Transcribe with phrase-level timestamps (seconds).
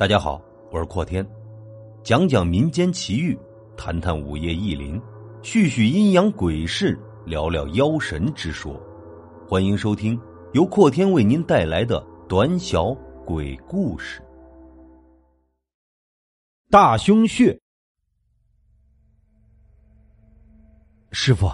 [0.00, 0.40] 大家好，
[0.72, 1.22] 我是阔天，
[2.02, 3.38] 讲讲民间奇遇，
[3.76, 4.98] 谈谈午夜异灵，
[5.42, 8.82] 叙叙阴阳鬼事，聊聊妖神之说。
[9.46, 10.18] 欢迎收听
[10.54, 12.94] 由阔天为您带来的短小
[13.26, 14.22] 鬼故事。
[16.70, 17.60] 大胸穴，
[21.12, 21.46] 师傅，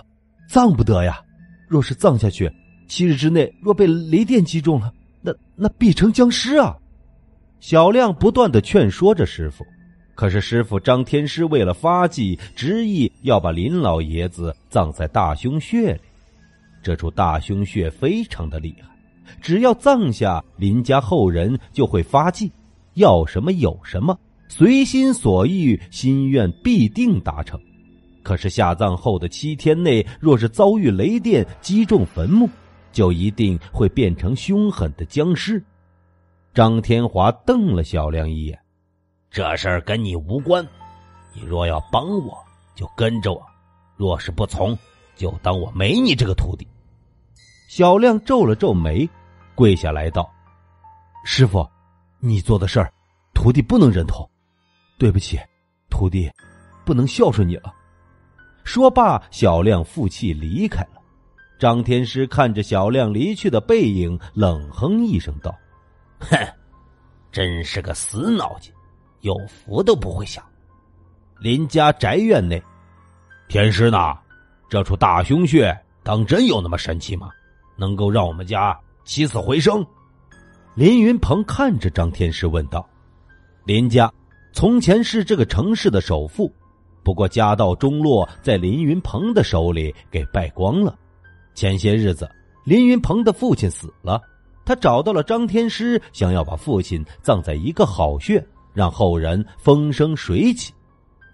[0.49, 1.21] 葬不得呀！
[1.69, 2.49] 若是葬下去，
[2.87, 6.79] 七日之内若被雷电击中了，那那必成僵尸啊！
[7.67, 9.67] 小亮不断的劝说着师傅，
[10.15, 16.01] 可是师傅张天师为了发迹，执意要把林老爷子葬在大凶穴里。
[16.81, 18.89] 这处大凶穴非常的厉害，
[19.43, 22.53] 只要葬下，林家后人就会发迹，
[22.95, 27.61] 要什么有什么，随心所欲，心愿必定达成。
[28.23, 32.49] 可是下葬后的七天内，若是遭遇雷电击中坟墓，
[32.93, 35.61] 就一定会变成凶狠的僵尸。
[36.57, 38.59] 张天华瞪了小亮一眼
[39.31, 40.67] ：“这事儿跟你无关，
[41.35, 42.35] 你若要帮我，
[42.75, 43.43] 就跟着我；
[43.95, 44.75] 若是不从，
[45.15, 46.67] 就当我没你这个徒弟。”
[47.69, 49.07] 小亮皱了皱眉，
[49.55, 50.27] 跪下来道
[51.27, 51.69] ：“师傅，
[52.21, 52.91] 你做的事儿，
[53.35, 54.27] 徒弟不能认同。
[54.99, 55.39] 对不起，
[55.91, 56.33] 徒弟
[56.87, 57.71] 不能孝顺你了。”
[58.65, 61.03] 说罢，小亮负气离开了。
[61.59, 65.55] 张天师看着小亮离去的背影，冷哼一声道。
[66.19, 66.37] 哼，
[67.31, 68.73] 真是个死脑筋，
[69.21, 70.45] 有福都不会享。
[71.39, 72.63] 林家宅院内，
[73.49, 74.17] 天师呢？
[74.69, 77.31] 这处大凶穴当真有那么神奇吗？
[77.77, 79.87] 能够让我们家起死回生？
[80.75, 82.89] 林云鹏看着张天师问道
[83.65, 84.13] ：“林家
[84.53, 86.53] 从前是这个城市的首富，
[87.03, 90.99] 不过家道中落，在林云鹏的手里给败光了。
[91.55, 92.29] 前些日子，
[92.65, 94.21] 林云鹏的父亲死了。”
[94.67, 98.45] 他找到了张天师，想要把父亲葬在一个好穴，
[98.75, 100.75] 让后人风生水起。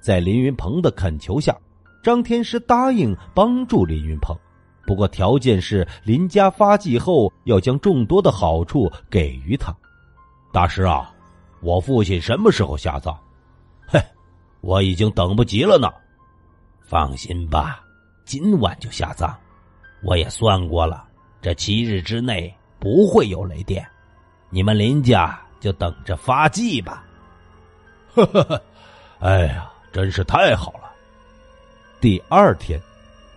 [0.00, 1.56] 在林云鹏的恳求下，
[2.03, 4.37] 张天师答应帮助林云鹏，
[4.84, 9.75] 不过条件是林家发迹后要将众多的好处给予他。
[10.53, 11.10] 大师啊，
[11.62, 13.16] 我父亲什么时候下葬？
[13.87, 13.99] 嘿，
[14.60, 15.91] 我已经等不及了呢。
[16.82, 17.82] 放心吧，
[18.26, 19.34] 今晚就下葬。
[20.03, 21.04] 我也算过了，
[21.41, 22.54] 这七日之内。
[22.82, 23.87] 不会有雷电，
[24.50, 27.06] 你们林家就等着发迹吧。
[28.12, 28.62] 呵呵呵，
[29.20, 30.93] 哎呀，真是太好了。
[32.00, 32.81] 第二天，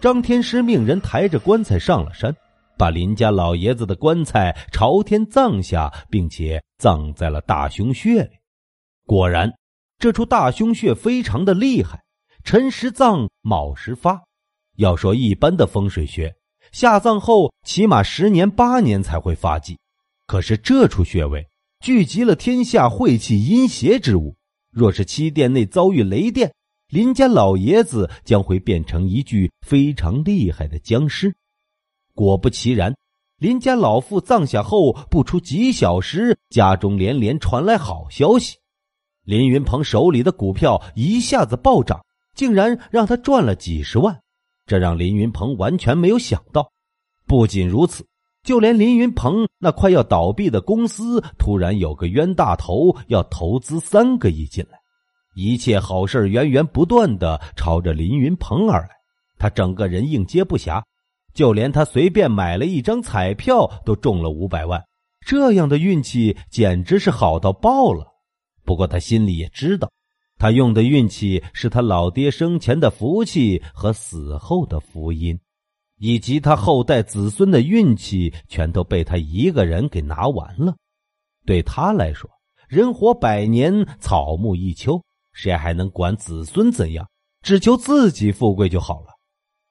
[0.01, 2.35] 张天师命人抬着棺材上了山，
[2.75, 8.31] 把林家老爷子的棺材朝天葬下，并且葬在了大胸穴里。
[9.05, 9.53] 果然，
[9.99, 12.03] 这处大胸穴非常的厉害，
[12.43, 14.23] 辰时葬，卯时发。
[14.77, 16.35] 要说一般的风水穴。
[16.75, 19.79] 下葬后起码十年八年才会发迹，
[20.27, 21.47] 可是这处穴位
[21.79, 24.35] 聚集了天下晦气阴邪之物，
[24.73, 26.53] 若是七殿内遭遇雷电，
[26.89, 31.33] 林家老爷子将会变成一具非常厉害的僵尸。
[32.13, 32.93] 果不其然，
[33.37, 38.57] 林家老妇葬下后不出几小时，家中连连传来好消息，
[39.23, 42.05] 林云鹏手里的股票一下子暴涨，
[42.35, 44.19] 竟然让他赚了几十万。
[44.65, 46.71] 这让林云鹏完全没有想到。
[47.27, 48.05] 不仅如此，
[48.43, 54.77] 就连林云鹏那快要倒闭的公司，突然有个冤大头要投资三个亿进来，
[55.35, 58.89] 一切好事源源不断的朝着林云鹏而来。
[59.37, 60.81] 他整个人应接不暇，
[61.33, 64.81] 就连他随便买了一张彩票都中了五百万。
[65.25, 68.05] 这样的运气简直是好到爆了。
[68.63, 69.91] 不过他心里也知道。
[70.45, 75.39] 他用的运气是他老爹生前的福气和死后的福音，
[75.97, 80.75] 以及他后代子孙的运气，全都被他一个人给拿完了。
[81.47, 82.29] 对他来说，
[82.67, 87.09] 人活百年，草木一秋，谁还能管子孙怎样？
[87.41, 89.07] 只求自己富贵就好了。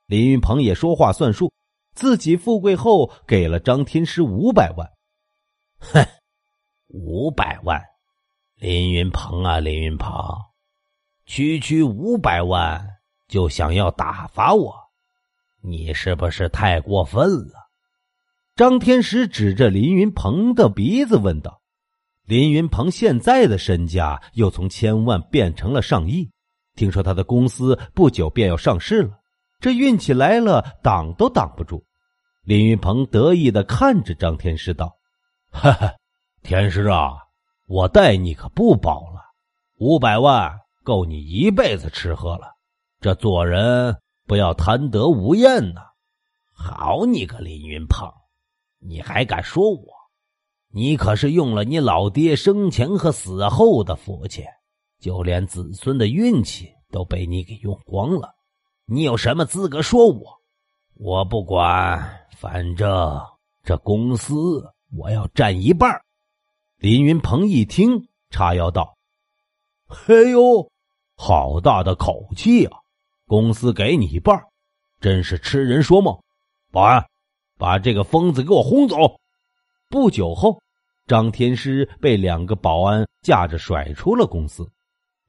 [0.06, 1.52] 林云鹏也说话算数，
[1.94, 4.90] 自己富贵后给了张天师五百万。
[5.78, 6.04] 哼，
[6.88, 7.80] 五百万，
[8.56, 10.12] 林云鹏啊，林云鹏。
[11.34, 12.90] 区区五百万
[13.26, 14.72] 就想要打发我，
[15.62, 17.54] 你是不是太过分了？
[18.54, 21.60] 张天师指着林云鹏的鼻子问道
[22.24, 26.30] ：“林云鹏现在的身价又从千万变成了上亿，
[26.76, 29.18] 听说他的公司不久便要上市了，
[29.58, 31.84] 这运气来了，挡都挡不住。”
[32.46, 34.94] 林云鹏得意的看着张天师道
[35.50, 35.94] ：“哈哈，
[36.44, 37.10] 天师啊，
[37.66, 39.20] 我待你可不薄了，
[39.80, 42.54] 五百万。”够你一辈子吃喝了，
[43.00, 45.80] 这做人不要贪得无厌呐！
[46.52, 48.08] 好你个林云鹏，
[48.78, 49.84] 你还敢说我？
[50.68, 54.44] 你可是用了你老爹生前和死后的福气，
[55.00, 58.34] 就连子孙的运气都被你给用光了。
[58.84, 60.40] 你有什么资格说我？
[60.94, 63.20] 我不管，反正
[63.62, 64.64] 这公司
[64.96, 66.00] 我要占一半。
[66.76, 68.96] 林云鹏一听，叉腰道
[69.88, 70.70] ：“嘿呦，
[71.16, 72.78] 好大的口气啊！
[73.26, 74.42] 公司给你一半，
[75.00, 76.18] 真是痴人说梦！
[76.70, 77.06] 保安，
[77.58, 78.96] 把这个疯子给我轰走！”
[79.90, 80.60] 不久后。
[81.06, 84.70] 张天师被两个保安架着甩出了公司，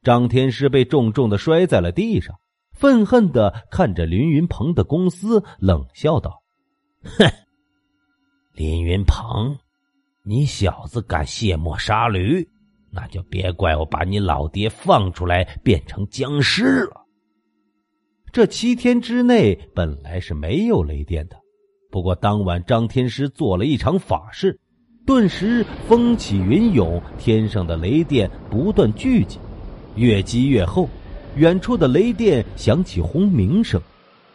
[0.04, 2.40] 张天师被重重的摔在了地上，
[2.72, 6.42] 愤恨的看着林云鹏的公司，冷笑道
[7.04, 7.30] ：“哼，
[8.54, 9.58] 林云鹏，
[10.24, 12.50] 你小子敢卸磨杀驴，
[12.96, 17.06] 那就别怪我把你老爹放出来变成僵尸了。”
[18.32, 21.36] 这七天之内本来是没有雷电的，
[21.92, 24.60] 不过当晚张天师做了一场法事。
[25.06, 29.38] 顿时风起云涌，天上的雷电不断聚集，
[29.96, 30.90] 越积越厚。
[31.36, 33.80] 远处的雷电响起轰鸣声，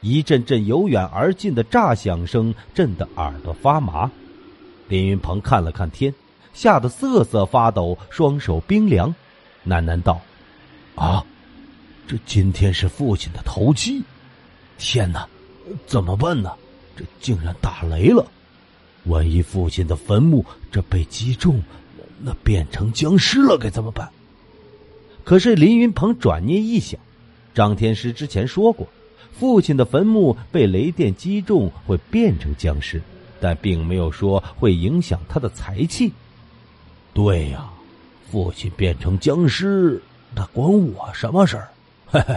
[0.01, 4.11] 一阵阵由远而近的炸响声震得耳朵发麻。
[4.89, 6.15] 林云鹏看了看天，
[6.53, 9.15] 吓得瑟瑟发抖，双手冰凉，
[9.67, 10.21] 喃喃道
[10.95, 11.25] ：“啊，
[12.07, 14.03] 这今天是父亲的头七，
[14.79, 15.29] 天哪，
[15.87, 16.53] 怎么办呢？
[16.97, 18.27] 这竟然打雷了！”
[19.07, 21.63] 万一父亲的坟墓这被击中，
[22.21, 24.11] 那变成僵尸了该怎么办？
[25.25, 27.01] 可是林云鹏转念一想，
[27.55, 28.89] 张天师之前说过，
[29.39, 33.01] 父亲的坟墓被雷电击中会变成僵尸，
[33.41, 36.13] 但并没有说会影响他的财气。
[37.23, 37.69] 对呀，
[38.31, 40.03] 父亲变成僵尸，
[40.35, 41.69] 那关我什么事儿？
[42.07, 42.35] 嘿嘿，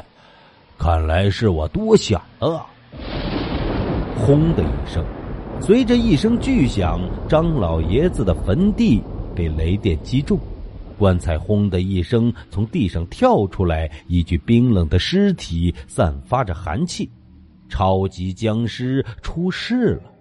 [0.78, 2.66] 看来是我多想了。
[4.18, 5.02] 轰的一声。
[5.62, 7.00] 随着一声巨响，
[7.30, 9.02] 张老爷子的坟地
[9.34, 10.38] 被雷电击中，
[11.00, 17.10] 棺材轰的一声从地上跳出来，一具冰冷的尸体散发着寒气，
[17.70, 20.12] 超级僵尸出世了。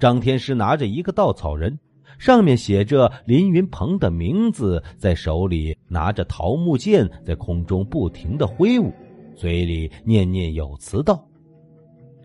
[0.00, 1.78] 张天师拿着一个稻草人，
[2.18, 8.92] 上面写着林云鹏的名字，在手里拿着桃木剑，在空中不停的挥舞，
[9.34, 11.26] 嘴里念念有词道：“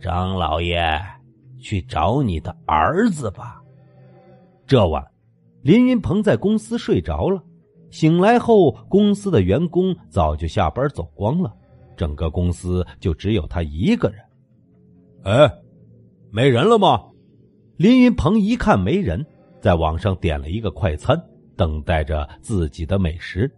[0.01, 0.80] 张老爷。”
[1.62, 3.62] 去找你的儿子吧。
[4.65, 5.06] 这晚，
[5.62, 7.44] 林云鹏在公司睡着了。
[7.89, 11.53] 醒来后，公司的员工早就下班走光了，
[11.97, 14.19] 整个公司就只有他一个人。
[15.24, 15.53] 哎，
[16.31, 17.03] 没人了吗？
[17.75, 19.25] 林云鹏一看没人，
[19.62, 21.22] 在网上点了一个快餐，
[21.56, 23.52] 等待着自己的美食。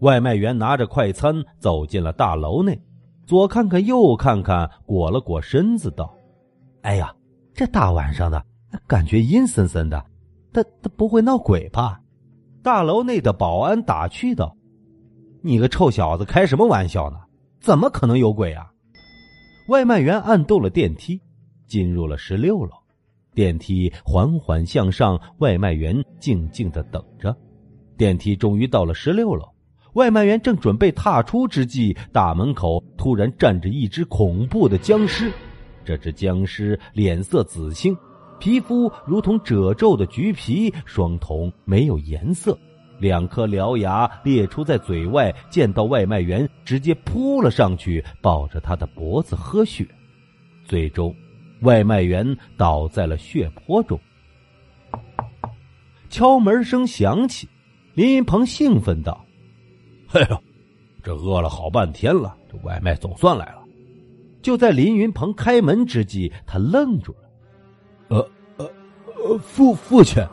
[0.00, 2.80] 外卖员拿着快餐走进了大楼内，
[3.26, 6.14] 左看看右看看，裹了裹身子道。
[6.82, 7.14] 哎呀，
[7.52, 8.42] 这大晚上的，
[8.86, 10.02] 感觉阴森森的，
[10.52, 12.00] 他他不会闹鬼吧？
[12.62, 14.56] 大楼内的保安打趣道
[15.42, 17.18] ：“你个臭小子，开什么玩笑呢？
[17.60, 18.72] 怎么可能有鬼啊？”
[19.68, 21.20] 外卖员按动了电梯，
[21.66, 22.72] 进入了十六楼。
[23.34, 27.36] 电梯缓缓向上，外卖员静静的等着。
[27.96, 29.44] 电梯终于到了十六楼，
[29.94, 35.30] 外卖员正准备踏出之际，大门口突然站着一只恐怖的僵尸。
[35.84, 37.96] 这只僵尸脸色紫青，
[38.38, 42.56] 皮肤如同褶皱的橘皮，双瞳没有颜色，
[42.98, 45.34] 两颗獠牙裂出在嘴外。
[45.48, 49.86] 见到外卖员，直接扑了上去，抱着他的脖子喝血。
[50.64, 51.14] 最终，
[51.62, 53.98] 外卖员倒在了血泊中。
[56.08, 57.48] 敲门声响起，
[57.94, 59.24] 林云鹏兴奋道
[60.12, 60.42] ：“哎呦，
[61.02, 63.62] 这饿了好半天了，这外卖总算来了。”
[64.42, 67.28] 就在林云鹏开门之际，他愣住了。
[68.08, 68.70] 呃呃
[69.24, 70.26] 呃，父父亲。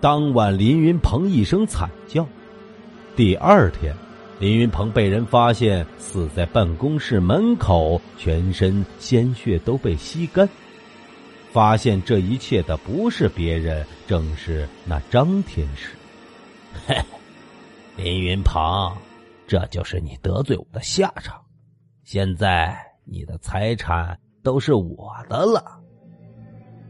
[0.00, 2.26] 当晚，林云鹏一声惨叫。
[3.16, 3.94] 第二天，
[4.40, 10.48] 林云鹏被人发现死在办公室门口，全身鲜血都被吸干。
[11.52, 15.90] 发现这一切的不是别人，正是那张天师。
[16.86, 16.96] 嘿，
[17.96, 18.96] 林云鹏，
[19.46, 21.40] 这就是你得罪我的下场。
[22.02, 22.76] 现在。
[23.12, 25.80] 你的财产都是我的了。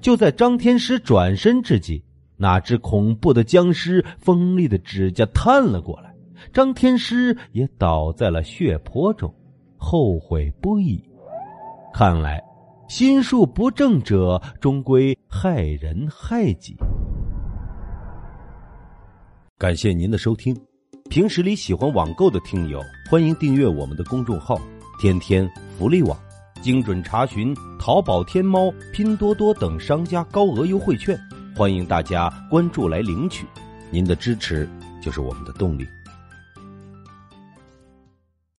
[0.03, 2.05] 就在张天师转身之际，
[2.37, 6.10] 那只恐怖的僵尸锋利的指甲探了过来，
[6.53, 9.33] 张天师也倒在了血泊中，
[9.77, 11.03] 后悔不已。
[11.93, 12.43] 看来，
[12.89, 16.77] 心术不正者终归害人害己。
[19.59, 20.57] 感谢您的收听。
[21.09, 22.81] 平时里喜欢网购的听友，
[23.11, 24.61] 欢迎订阅我们的公众号。
[25.01, 26.17] 天天福利网，
[26.63, 31.19] 精准查询淘宝、天猫、拼多多等商家高额优惠券。
[31.57, 33.45] 欢迎大家关注来领取，
[33.91, 34.69] 您的支持
[35.03, 35.87] 就是我们的动力。